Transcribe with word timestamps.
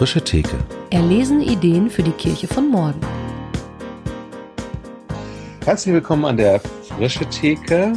frische 0.00 0.24
Theke. 0.24 0.56
Erlesen 0.88 1.42
Ideen 1.42 1.90
für 1.90 2.02
die 2.02 2.12
Kirche 2.12 2.46
von 2.46 2.70
morgen. 2.70 3.02
Herzlich 5.62 5.92
willkommen 5.92 6.24
an 6.24 6.38
der 6.38 6.58
frische 6.58 7.26
Theke. 7.28 7.92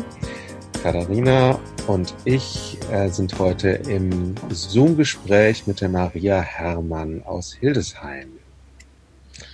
Katharina 0.81 1.57
und 1.87 2.13
ich 2.25 2.77
äh, 2.91 3.07
sind 3.07 3.39
heute 3.39 3.69
im 3.69 4.35
Zoom-Gespräch 4.49 5.65
mit 5.65 5.79
der 5.79 5.87
Maria 5.87 6.41
Herrmann 6.41 7.23
aus 7.23 7.53
Hildesheim. 7.53 8.33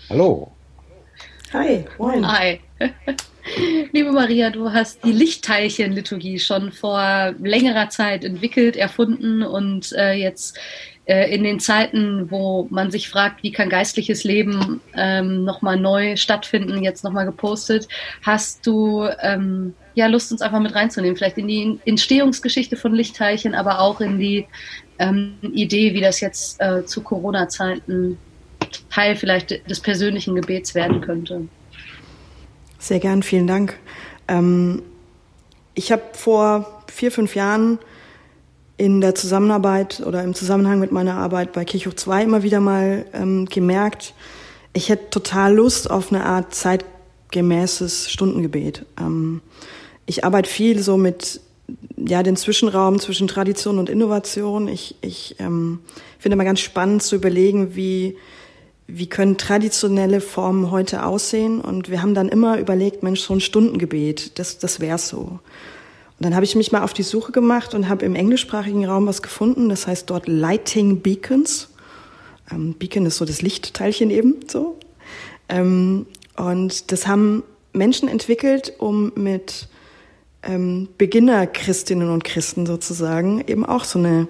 Hallo. 0.09 0.50
Hi, 1.54 1.86
moin. 2.00 2.27
Hi. 2.27 2.59
Liebe 3.91 4.11
Maria, 4.11 4.50
du 4.50 4.71
hast 4.71 5.04
die 5.04 5.11
Lichtteilchen-Liturgie 5.11 6.39
schon 6.39 6.71
vor 6.71 7.36
längerer 7.43 7.89
Zeit 7.89 8.23
entwickelt, 8.23 8.75
erfunden 8.75 9.43
und 9.43 9.91
äh, 9.93 10.13
jetzt 10.13 10.57
in 11.09 11.43
den 11.43 11.59
Zeiten, 11.59 12.29
wo 12.29 12.68
man 12.69 12.91
sich 12.91 13.09
fragt, 13.09 13.41
wie 13.43 13.51
kann 13.51 13.69
geistliches 13.69 14.23
Leben 14.23 14.79
ähm, 14.95 15.43
nochmal 15.43 15.79
neu 15.79 16.15
stattfinden, 16.17 16.83
jetzt 16.83 17.04
nochmal 17.04 17.25
gepostet. 17.25 17.87
Hast 18.21 18.65
du 18.67 19.07
ähm, 19.21 19.73
ja 19.95 20.07
Lust, 20.07 20.31
uns 20.31 20.41
einfach 20.41 20.59
mit 20.59 20.75
reinzunehmen, 20.75 21.17
vielleicht 21.17 21.37
in 21.37 21.47
die 21.47 21.79
Entstehungsgeschichte 21.86 22.77
von 22.77 22.93
Lichtteilchen, 22.93 23.55
aber 23.55 23.79
auch 23.79 24.01
in 24.01 24.19
die 24.19 24.45
ähm, 25.00 25.36
Idee, 25.41 25.93
wie 25.93 26.01
das 26.01 26.19
jetzt 26.19 26.61
äh, 26.61 26.86
zu 26.86 27.01
Corona-Zeiten 27.01 28.17
Teil 28.89 29.15
vielleicht 29.15 29.67
des 29.69 29.79
persönlichen 29.79 30.36
Gebets 30.36 30.75
werden 30.75 31.01
könnte? 31.01 31.47
Sehr 32.78 33.00
gern, 33.00 33.23
vielen 33.23 33.47
Dank. 33.47 33.78
Ähm, 34.28 34.83
ich 35.73 35.91
habe 35.91 36.03
vor 36.14 36.83
vier, 36.88 37.11
fünf 37.11 37.36
Jahren 37.36 37.80
in 38.80 39.02
der 39.02 39.14
Zusammenarbeit 39.14 40.02
oder 40.06 40.23
im 40.23 40.33
Zusammenhang 40.33 40.80
mit 40.80 40.94
meiner 40.94 41.16
Arbeit 41.16 41.52
bei 41.52 41.66
Kirchhoch 41.66 41.94
2 41.94 42.23
immer 42.23 42.44
wieder 42.44 42.61
mal 42.61 43.06
ähm, 43.14 43.45
gemerkt, 43.45 44.14
ich 44.72 44.88
hätte 44.88 45.09
total 45.09 45.53
Lust 45.53 45.92
auf 45.92 46.14
eine 46.14 46.23
Art 46.26 46.56
zeitgemäßes 46.56 48.09
Stundengebet. 48.09 48.86
Ähm, 48.98 49.42
ich 50.06 50.23
arbeite 50.23 50.50
viel 50.50 50.80
so 50.81 50.95
mit 50.95 51.42
ja, 51.98 52.23
den 52.23 52.38
Zwischenraum 52.38 53.00
zwischen 53.00 53.28
Tradition 53.28 53.80
und 53.80 53.90
Innovation. 53.90 54.70
Ich, 54.70 54.96
ich 55.02 55.36
ähm, 55.40 55.80
finde 56.18 56.36
immer 56.36 56.46
ganz 56.46 56.62
spannend 56.62 57.03
zu 57.03 57.18
überlegen, 57.18 57.75
wie 57.75 58.16
wie 58.92 59.08
können 59.08 59.38
traditionelle 59.38 60.20
Formen 60.20 60.72
heute 60.72 61.06
aussehen? 61.06 61.62
Und 61.62 61.92
wir 61.92 62.02
haben 62.02 62.16
dann 62.16 62.28
immer 62.28 62.58
überlegt, 62.58 63.03
Mensch, 63.03 63.20
so 63.20 63.36
ein 63.36 63.40
Stundengebet, 63.40 64.40
das, 64.40 64.58
das 64.58 64.80
wäre 64.80 64.98
so. 64.98 65.40
Dann 66.20 66.36
habe 66.36 66.44
ich 66.45 66.56
mich 66.56 66.72
mal 66.72 66.84
auf 66.84 66.94
die 66.94 67.03
Suche 67.03 67.31
gemacht 67.31 67.73
und 67.73 67.88
habe 67.88 68.06
im 68.06 68.16
englischsprachigen 68.16 68.86
Raum 68.86 69.08
was 69.08 69.22
gefunden. 69.22 69.70
Das 69.70 69.88
heißt 69.88 70.09
dort 70.09 70.28
Lighting 70.28 71.02
Beacons. 71.02 71.70
Ähm, 72.52 72.73
Beacon 72.73 73.06
ist 73.06 73.17
so 73.17 73.25
das 73.25 73.42
Lichtteilchen 73.42 74.09
eben 74.09 74.36
so. 74.47 74.78
Ähm, 75.47 76.06
und 76.36 76.92
das 76.92 77.08
haben 77.08 77.44
Menschen 77.73 78.09
entwickelt, 78.09 78.73
um 78.80 79.12
mit 79.16 79.70
ähm, 80.44 80.90
Beginner-Christinnen 80.97 82.09
und 82.09 82.23
Christen 82.23 82.66
sozusagen 82.66 83.44
eben 83.47 83.66
auch 83.66 83.84
so 83.84 84.00
eine 84.00 84.28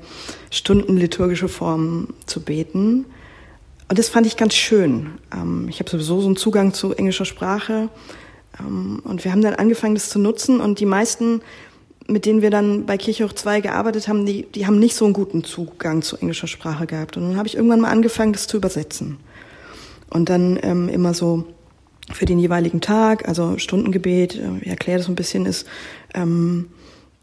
stundenliturgische 0.52 1.48
Form 1.48 2.10
zu 2.26 2.42
beten. 2.42 3.06
Und 3.88 3.98
das 3.98 4.10
fand 4.10 4.28
ich 4.28 4.38
ganz 4.38 4.54
schön. 4.54 5.12
Ähm, 5.34 5.68
ich 5.70 5.80
habe 5.80 5.90
sowieso 5.90 6.22
so 6.22 6.28
einen 6.28 6.36
Zugang 6.36 6.74
zu 6.74 6.94
englischer 6.94 7.26
Sprache. 7.26 7.90
Ähm, 8.60 9.02
und 9.04 9.24
wir 9.24 9.32
haben 9.32 9.42
dann 9.42 9.56
angefangen, 9.56 9.96
das 9.96 10.10
zu 10.10 10.20
nutzen. 10.20 10.62
Und 10.62 10.80
die 10.80 10.86
meisten, 10.86 11.42
mit 12.10 12.26
denen 12.26 12.42
wir 12.42 12.50
dann 12.50 12.86
bei 12.86 12.98
Kirche 12.98 13.28
2 13.34 13.62
gearbeitet 13.62 14.08
haben, 14.08 14.26
die, 14.26 14.44
die 14.44 14.66
haben 14.66 14.80
nicht 14.80 14.96
so 14.96 15.06
einen 15.06 15.14
guten 15.14 15.44
Zugang 15.44 16.02
zu 16.02 16.18
englischer 16.18 16.48
Sprache 16.48 16.88
gehabt. 16.88 17.18
Und 17.18 17.30
dann 17.30 17.38
habe 17.38 17.48
ich 17.48 17.56
irgendwann 17.56 17.82
mal 17.82 17.92
angefangen, 17.92 18.34
das 18.34 18.48
zu 18.48 18.58
übersetzen. 18.58 19.18
Und 20.10 20.30
dann 20.30 20.60
ähm, 20.64 20.90
immer 20.90 21.14
so 21.14 21.46
für 22.12 22.26
den 22.26 22.40
jeweiligen 22.40 22.82
Tag, 22.82 23.28
also 23.28 23.58
Stundengebet, 23.58 24.36
äh, 24.36 24.58
ich 24.62 24.68
erkläre 24.68 24.98
das 24.98 25.08
ein 25.08 25.16
bisschen, 25.16 25.46
ist, 25.46 25.68
ähm, 26.14 26.70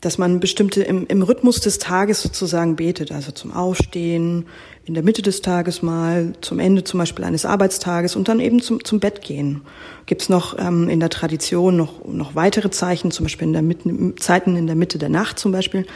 dass 0.01 0.19
man 0.19 0.41
bestimmte 0.41 0.83
im, 0.83 1.07
im 1.07 1.23
Rhythmus 1.23 1.61
des 1.61 1.79
Tages 1.79 2.23
sozusagen 2.23 2.77
betet, 2.77 3.13
also 3.13 3.33
zum 3.33 3.53
Aufstehen, 3.53 4.47
in 4.85 4.95
der 4.95 5.03
Mitte 5.03 5.23
des 5.23 5.41
Tages 5.41 5.83
mal, 5.83 6.35
zum 6.43 6.59
Ende 6.59 6.85
zum 6.85 6.99
Beispiel 6.99 7.25
eines 7.25 7.45
Arbeitstages 7.45 8.15
und 8.15 8.29
dann 8.29 8.39
eben 8.39 8.61
zum, 8.61 8.85
zum 8.85 9.01
Bett 9.01 9.23
gehen. 9.23 9.63
Gibt 10.05 10.23
es 10.23 10.29
noch 10.29 10.57
ähm, 10.59 10.89
in 10.89 11.01
der 11.01 11.11
Tradition 11.11 11.77
noch, 11.77 12.05
noch 12.05 12.35
weitere 12.35 12.71
Zeichen, 12.71 13.11
zum 13.11 13.25
Beispiel 13.25 13.49
in 13.49 13.53
der 13.55 13.63
Mitte, 13.63 14.15
Zeiten 14.17 14.57
in 14.57 14.67
der 14.67 14.77
Mitte 14.77 14.99
der 14.99 15.09
Nacht 15.09 15.39
zum 15.39 15.51
Beispiel. 15.51 15.87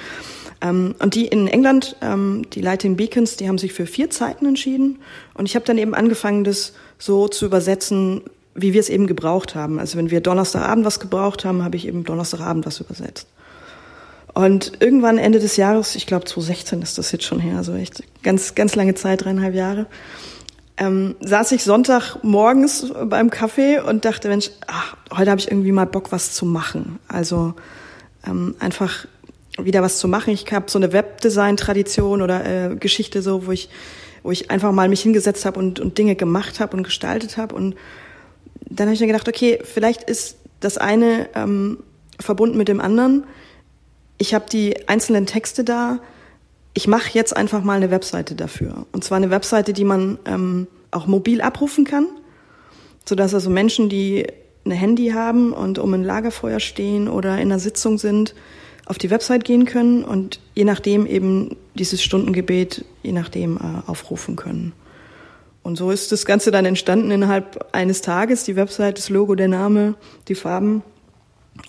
Ähm, 0.63 0.95
und 0.99 1.15
die 1.15 1.27
in 1.27 1.47
England, 1.47 1.97
ähm, 2.01 2.43
die 2.53 2.63
Lighting 2.63 2.97
Beacons, 2.97 3.37
die 3.37 3.49
haben 3.49 3.59
sich 3.59 3.73
für 3.73 3.87
vier 3.87 4.11
Zeiten 4.11 4.47
entschieden. 4.47 4.99
Und 5.35 5.47
ich 5.47 5.55
habe 5.55 5.67
dann 5.67 5.79
eben 5.79 5.95
angefangen, 5.95 6.45
das 6.45 6.73
so 6.99 7.29
zu 7.29 7.47
übersetzen, 7.47 8.23
wie 8.55 8.73
wir 8.73 8.81
es 8.81 8.89
eben 8.89 9.07
gebraucht 9.07 9.55
haben. 9.55 9.79
Also 9.79 9.99
wenn 9.99 10.11
wir 10.11 10.21
Donnerstagabend 10.21 10.85
was 10.85 11.01
gebraucht 11.01 11.45
haben, 11.45 11.63
habe 11.63 11.77
ich 11.77 11.87
eben 11.87 12.05
Donnerstagabend 12.05 12.67
was 12.67 12.81
übersetzt. 12.81 13.29
Und 14.35 14.73
irgendwann 14.81 15.19
Ende 15.19 15.41
des 15.41 15.57
Jahres, 15.57 15.97
ich 15.97 16.07
glaube 16.07 16.25
2016 16.25 16.83
ist 16.83 16.99
das 16.99 17.13
jetzt 17.13 17.25
schon 17.25 17.41
her, 17.41 17.57
also 17.57 17.75
echt 17.75 18.03
ganz, 18.23 18.55
ganz 18.55 18.77
lange 18.77 18.95
Zeit, 18.95 19.25
dreieinhalb 19.25 19.55
Jahre, 19.55 19.87
ähm, 20.77 21.17
saß 21.21 21.53
ich 21.53 21.65
Sonntag 21.65 22.23
morgens 22.23 22.93
beim 23.05 23.31
Kaffee 23.31 23.81
und 23.81 24.05
dachte, 24.05 24.29
Mensch, 24.29 24.51
ach, 24.67 24.97
heute 25.17 25.31
habe 25.31 25.41
ich 25.41 25.51
irgendwie 25.51 25.73
mal 25.73 25.85
Bock, 25.85 26.11
was 26.11 26.33
zu 26.33 26.47
machen. 26.47 26.99
Also 27.07 27.55
ähm, 28.27 28.55
einfach 28.61 29.07
wieder 29.59 29.83
was 29.83 29.99
zu 29.99 30.09
machen. 30.09 30.33
Ich 30.33 30.51
habe 30.53 30.71
so 30.71 30.79
eine 30.79 30.93
Webdesign-Tradition 30.93 32.23
oder 32.23 32.71
äh, 32.71 32.77
Geschichte 32.77 33.21
so, 33.21 33.47
wo 33.47 33.53
ich, 33.53 33.69
wo 34.23 34.31
ich 34.31 34.51
einfach 34.51 34.73
mal 34.73 34.89
mich 34.89 35.03
hingesetzt 35.03 35.45
habe 35.45 35.59
und, 35.59 35.81
und 35.81 35.99
Dinge 35.99 36.17
gemacht 36.17 36.61
habe 36.61 36.77
und 36.77 36.83
gestaltet 36.83 37.37
habe. 37.37 37.55
Und 37.55 37.75
dann 38.69 38.87
habe 38.87 38.95
ich 38.95 39.01
mir 39.01 39.09
gedacht, 39.09 39.29
okay, 39.29 39.59
vielleicht 39.63 40.05
ist 40.05 40.39
das 40.61 40.79
eine 40.79 41.29
ähm, 41.35 41.79
verbunden 42.19 42.57
mit 42.57 42.69
dem 42.69 42.81
anderen 42.81 43.25
ich 44.21 44.35
habe 44.35 44.45
die 44.53 44.87
einzelnen 44.87 45.25
Texte 45.25 45.65
da. 45.65 45.99
Ich 46.75 46.87
mache 46.87 47.11
jetzt 47.15 47.35
einfach 47.35 47.65
mal 47.65 47.79
eine 47.79 47.91
Webseite 47.91 48.35
dafür. 48.35 48.87
Und 48.93 49.03
zwar 49.03 49.17
eine 49.17 49.31
Webseite, 49.31 49.73
die 49.73 49.85
man 49.85 50.19
ähm, 50.27 50.67
auch 50.91 51.07
mobil 51.07 51.41
abrufen 51.41 51.85
kann, 51.85 52.07
sodass 53.09 53.33
also 53.33 53.49
Menschen, 53.49 53.89
die 53.89 54.27
ein 54.67 54.73
Handy 54.73 55.13
haben 55.13 55.55
und 55.55 55.79
um 55.79 55.95
ein 55.95 56.05
Lagerfeuer 56.05 56.61
stehen 56.61 57.09
oder 57.09 57.37
in 57.37 57.51
einer 57.51 57.59
Sitzung 57.59 57.97
sind, 57.97 58.35
auf 58.85 58.99
die 58.99 59.11
Website 59.11 59.45
gehen 59.45 59.65
können 59.65 60.05
und 60.05 60.39
je 60.55 60.65
nachdem 60.65 61.07
eben 61.07 61.57
dieses 61.75 62.03
Stundengebet, 62.03 62.85
je 63.03 63.13
nachdem 63.13 63.57
äh, 63.57 63.89
aufrufen 63.91 64.37
können. 64.37 64.75
Und 65.63 65.77
so 65.77 65.91
ist 65.91 66.13
das 66.13 66.27
Ganze 66.27 66.51
dann 66.51 66.67
entstanden 66.67 67.11
innerhalb 67.11 67.69
eines 67.73 68.03
Tages, 68.03 68.45
die 68.45 68.57
Website, 68.57 68.99
das 68.99 69.09
Logo, 69.09 69.35
der 69.35 69.49
Name, 69.49 69.95
die 70.29 70.35
Farben. 70.35 70.83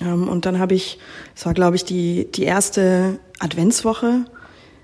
Ähm, 0.02 0.28
und 0.28 0.46
dann 0.46 0.60
habe 0.60 0.74
ich, 0.74 1.00
es 1.36 1.46
war 1.46 1.54
glaube 1.54 1.76
ich 1.76 1.86
die, 1.86 2.32
die 2.32 2.44
erste 2.44 3.20
Adventswoche, 3.40 4.26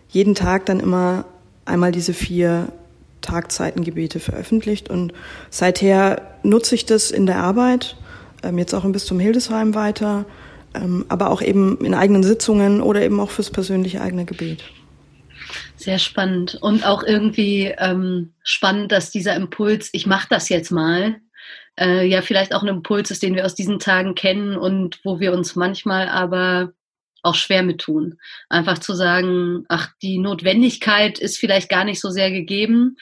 jeden 0.10 0.36
Tag 0.36 0.66
dann 0.66 0.80
immer 0.80 1.26
einmal 1.66 1.92
diese 1.92 2.14
vier 2.14 2.72
Tagzeitengebete 3.22 4.20
veröffentlicht. 4.20 4.90
Und 4.90 5.14
seither 5.50 6.38
nutze 6.44 6.76
ich 6.76 6.86
das 6.86 7.12
in 7.12 7.26
der 7.26 7.38
Arbeit, 7.38 7.98
ähm, 8.44 8.58
jetzt 8.58 8.74
auch 8.74 8.86
im 8.86 8.92
Bistum 8.92 9.20
Hildesheim 9.20 9.76
weiter, 9.76 10.26
ähm, 10.74 11.06
aber 11.10 11.30
auch 11.30 11.42
eben 11.42 11.84
in 11.84 11.94
eigenen 11.94 12.24
Sitzungen 12.24 12.82
oder 12.82 13.02
eben 13.02 13.20
auch 13.20 13.32
fürs 13.32 13.50
persönliche 13.50 14.02
eigene 14.02 14.26
Gebet. 14.26 14.64
Sehr 15.76 16.00
spannend 16.00 16.58
und 16.62 16.86
auch 16.86 17.04
irgendwie 17.04 17.74
ähm, 17.78 18.34
spannend, 18.44 18.92
dass 18.92 19.12
dieser 19.12 19.36
Impuls, 19.36 19.90
ich 19.94 20.08
mache 20.08 20.28
das 20.30 20.50
jetzt 20.50 20.72
mal, 20.72 21.16
äh, 21.80 22.06
ja 22.06 22.22
vielleicht 22.22 22.54
auch 22.54 22.64
ein 22.64 22.70
Impuls 22.70 23.12
ist, 23.12 23.24
den 23.24 23.36
wir 23.36 23.46
aus 23.46 23.56
diesen 23.56 23.80
Tagen 23.80 24.16
kennen 24.16 24.58
und 24.58 25.00
wo 25.04 25.20
wir 25.20 25.34
uns 25.34 25.56
manchmal 25.56 26.10
aber 26.10 26.74
auch 27.24 27.36
schwer 27.36 27.64
mit 27.64 27.80
tun. 27.80 28.20
Einfach 28.50 28.78
zu 28.80 28.94
sagen, 28.94 29.66
ach, 29.70 29.90
die 30.02 30.18
Notwendigkeit 30.18 31.20
ist 31.20 31.38
vielleicht 31.38 31.70
gar 31.70 31.84
nicht 31.84 32.00
so 32.00 32.10
sehr 32.10 32.32
gegeben 32.32 32.98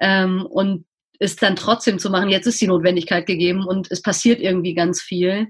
ähm, 0.00 0.46
und 0.46 0.84
ist 1.18 1.42
dann 1.42 1.56
trotzdem 1.56 1.98
zu 1.98 2.10
machen, 2.10 2.28
jetzt 2.28 2.46
ist 2.46 2.60
die 2.60 2.66
Notwendigkeit 2.66 3.26
gegeben 3.26 3.64
und 3.64 3.90
es 3.90 4.02
passiert 4.02 4.40
irgendwie 4.40 4.74
ganz 4.74 5.00
viel. 5.00 5.48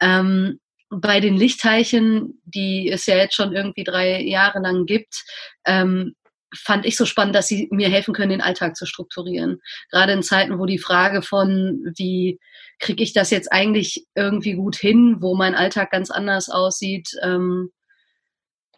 Ähm, 0.00 0.60
bei 0.90 1.20
den 1.20 1.36
Lichtteilchen, 1.36 2.40
die 2.44 2.90
es 2.90 3.06
ja 3.06 3.16
jetzt 3.16 3.34
schon 3.34 3.52
irgendwie 3.52 3.82
drei 3.82 4.20
Jahre 4.22 4.60
lang 4.60 4.86
gibt, 4.86 5.24
ähm, 5.66 6.14
fand 6.56 6.86
ich 6.86 6.96
so 6.96 7.04
spannend, 7.04 7.34
dass 7.34 7.48
sie 7.48 7.68
mir 7.70 7.88
helfen 7.88 8.14
können, 8.14 8.30
den 8.30 8.40
Alltag 8.40 8.76
zu 8.76 8.86
strukturieren. 8.86 9.60
Gerade 9.90 10.12
in 10.12 10.22
Zeiten, 10.22 10.58
wo 10.58 10.66
die 10.66 10.78
Frage 10.78 11.22
von, 11.22 11.92
wie 11.96 12.38
kriege 12.78 13.02
ich 13.02 13.12
das 13.12 13.30
jetzt 13.30 13.52
eigentlich 13.52 14.06
irgendwie 14.14 14.54
gut 14.54 14.76
hin, 14.76 15.16
wo 15.20 15.34
mein 15.34 15.54
Alltag 15.54 15.90
ganz 15.90 16.10
anders 16.10 16.48
aussieht, 16.48 17.10
ähm, 17.22 17.70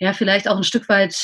ja, 0.00 0.12
vielleicht 0.12 0.48
auch 0.48 0.56
ein 0.56 0.64
Stück 0.64 0.88
weit 0.88 1.16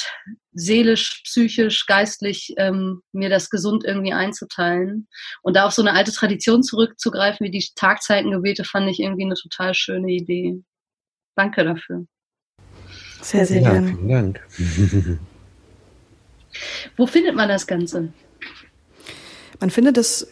seelisch, 0.53 1.23
psychisch, 1.25 1.87
geistlich 1.87 2.55
ähm, 2.56 3.03
mir 3.12 3.29
das 3.29 3.51
gesund 3.51 3.85
irgendwie 3.85 4.12
einzuteilen. 4.12 5.09
Und 5.43 5.56
da 5.56 5.67
auf 5.67 5.73
so 5.73 5.83
eine 5.83 5.93
alte 5.93 6.12
Tradition 6.12 6.62
zurückzugreifen, 6.62 7.45
wie 7.47 7.51
die 7.51 7.65
Tagzeitengebete, 7.77 8.65
fand 8.65 8.89
ich 8.91 9.01
irgendwie 9.01 9.25
eine 9.25 9.35
total 9.35 9.75
schöne 9.75 10.11
Idee. 10.11 10.62
Danke 11.37 11.65
dafür. 11.65 12.06
Sehr, 13.21 13.47
sehr 13.47 13.62
ja, 13.62 13.71
gerne. 13.71 13.97
Vielen 13.97 14.09
Dank. 14.09 15.21
Wo 16.97 17.06
findet 17.06 17.35
man 17.35 17.49
das 17.49 17.67
Ganze? 17.67 18.11
man 19.61 19.71
findet 19.71 19.97
es 19.97 20.27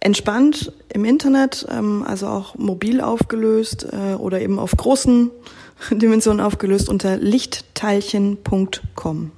entspannt 0.00 0.72
im 0.92 1.04
Internet, 1.04 1.66
ähm, 1.70 2.02
also 2.02 2.26
auch 2.28 2.56
mobil 2.56 3.02
aufgelöst 3.02 3.86
äh, 3.92 4.14
oder 4.14 4.40
eben 4.40 4.58
auf 4.58 4.74
großen 4.74 5.30
Dimensionen 5.90 6.40
aufgelöst 6.40 6.88
unter 6.88 7.18
lichtteilchen.com. 7.18 9.32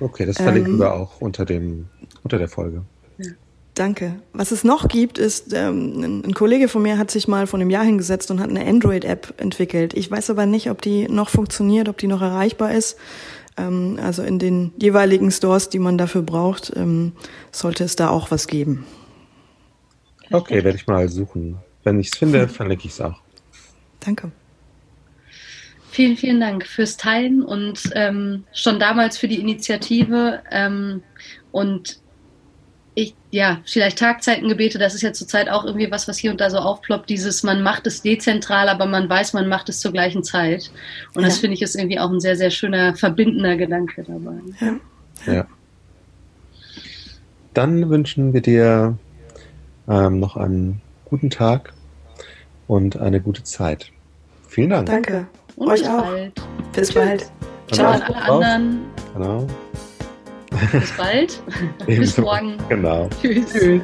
Okay, 0.00 0.26
das 0.26 0.36
verlinken 0.36 0.74
ähm, 0.74 0.78
wir 0.78 0.94
auch 0.94 1.20
unter 1.20 1.44
dem 1.44 1.88
unter 2.22 2.38
der 2.38 2.46
Folge. 2.48 2.82
Danke. 3.74 4.20
Was 4.32 4.50
es 4.50 4.64
noch 4.64 4.88
gibt, 4.88 5.18
ist, 5.18 5.52
ähm, 5.52 6.00
ein, 6.00 6.24
ein, 6.24 6.32
Kollege 6.34 6.66
von 6.66 6.82
mir 6.82 6.98
hat 6.98 7.12
sich 7.12 7.28
mal 7.28 7.46
vor 7.46 7.60
einem 7.60 7.70
Jahr 7.70 7.84
hingesetzt 7.84 8.28
und 8.32 8.40
hat 8.40 8.50
eine 8.50 8.66
Android-App 8.66 9.34
entwickelt. 9.36 9.94
Ich 9.94 10.10
weiß 10.10 10.30
aber 10.30 10.46
nicht, 10.46 10.68
ob 10.68 10.82
die 10.82 11.06
noch 11.06 11.28
funktioniert, 11.28 11.88
ob 11.88 11.96
die 11.96 12.08
noch 12.08 12.20
erreichbar 12.20 12.74
ist. 12.74 12.96
Ähm, 13.58 13.98
also 14.02 14.22
in 14.22 14.38
den 14.38 14.72
jeweiligen 14.78 15.30
Stores, 15.30 15.68
die 15.68 15.78
man 15.78 15.98
dafür 15.98 16.22
braucht, 16.22 16.72
ähm, 16.76 17.12
sollte 17.52 17.84
es 17.84 17.96
da 17.96 18.08
auch 18.08 18.30
was 18.30 18.46
geben. 18.46 18.86
Okay, 20.30 20.62
werde 20.64 20.76
ich 20.76 20.86
mal 20.86 21.08
suchen. 21.08 21.58
Wenn 21.84 22.00
ich 22.00 22.10
es 22.12 22.18
finde, 22.18 22.48
verlinke 22.48 22.86
ich 22.86 22.92
es 22.92 23.00
auch. 23.00 23.20
Danke. 24.00 24.30
Vielen, 25.90 26.16
vielen 26.16 26.40
Dank 26.40 26.66
fürs 26.66 26.96
Teilen 26.96 27.42
und 27.42 27.90
ähm, 27.94 28.44
schon 28.52 28.78
damals 28.78 29.18
für 29.18 29.26
die 29.26 29.40
Initiative. 29.40 30.42
Ähm, 30.50 31.02
und 31.50 31.98
ich, 32.98 33.14
ja, 33.30 33.60
vielleicht 33.64 33.98
Tagzeitengebete, 33.98 34.78
das 34.78 34.94
ist 34.94 35.02
ja 35.02 35.12
zurzeit 35.12 35.48
auch 35.48 35.64
irgendwie 35.64 35.88
was, 35.90 36.08
was 36.08 36.18
hier 36.18 36.32
und 36.32 36.40
da 36.40 36.50
so 36.50 36.58
aufploppt, 36.58 37.08
dieses, 37.08 37.44
man 37.44 37.62
macht 37.62 37.86
es 37.86 38.02
dezentral, 38.02 38.68
aber 38.68 38.86
man 38.86 39.08
weiß, 39.08 39.34
man 39.34 39.48
macht 39.48 39.68
es 39.68 39.78
zur 39.78 39.92
gleichen 39.92 40.24
Zeit. 40.24 40.72
Und 41.14 41.22
ja. 41.22 41.28
das 41.28 41.38
finde 41.38 41.54
ich 41.54 41.62
ist 41.62 41.76
irgendwie 41.76 42.00
auch 42.00 42.10
ein 42.10 42.20
sehr, 42.20 42.36
sehr 42.36 42.50
schöner, 42.50 42.96
verbindender 42.96 43.56
Gedanke 43.56 44.04
dabei. 44.04 44.40
Ja. 45.26 45.32
ja. 45.32 45.46
Dann 47.54 47.88
wünschen 47.88 48.32
wir 48.32 48.40
dir 48.40 48.98
ähm, 49.88 50.18
noch 50.18 50.36
einen 50.36 50.80
guten 51.04 51.30
Tag 51.30 51.72
und 52.66 52.98
eine 52.98 53.20
gute 53.20 53.44
Zeit. 53.44 53.92
Vielen 54.48 54.70
Dank. 54.70 54.86
Danke. 54.86 55.26
Und 55.54 55.68
Euch 55.68 55.88
auch. 55.88 56.02
Bald. 56.02 56.32
Bis 56.72 56.88
Tschüss. 56.88 56.94
bald. 56.94 57.32
Ciao 57.70 57.92
an 57.92 58.02
alle 58.02 58.16
anderen. 58.16 58.80
Genau. 59.14 59.46
Bis 60.72 60.96
bald. 60.96 61.42
Bis 61.86 62.18
morgen. 62.18 62.56
Genau. 62.68 63.08
Tschüss. 63.20 63.52
Tschüss. 63.52 63.82